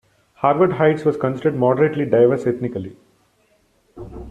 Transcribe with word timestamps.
Harvard 0.33 0.73
Heights 0.79 1.05
was 1.05 1.15
considered 1.15 1.55
moderately 1.55 2.05
diverse 2.05 2.47
ethnically. 2.47 2.97